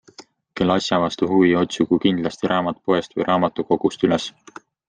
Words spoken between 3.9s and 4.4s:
üles.